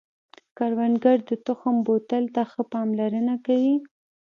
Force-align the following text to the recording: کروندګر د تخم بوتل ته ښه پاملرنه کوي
کروندګر 0.57 1.17
د 1.29 1.31
تخم 1.47 1.75
بوتل 1.85 2.23
ته 2.35 2.41
ښه 2.51 2.61
پاملرنه 2.73 3.35
کوي 3.45 3.75